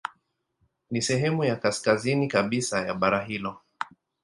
Ni 0.91 1.01
sehemu 1.01 1.43
ya 1.43 1.55
kaskazini 1.55 2.27
kabisa 2.27 2.81
ya 2.85 2.93
bara 2.93 3.23
hilo. 3.23 3.61